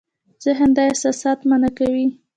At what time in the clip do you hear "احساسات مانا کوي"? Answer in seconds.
0.89-2.05